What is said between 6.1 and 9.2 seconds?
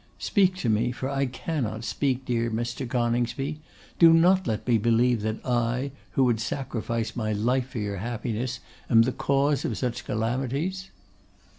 who would sacrifice my life for your happiness, am the